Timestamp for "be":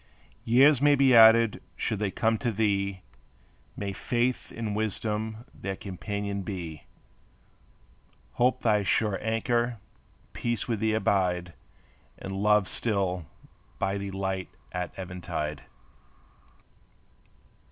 0.95-1.13, 6.41-6.85, 13.77-14.09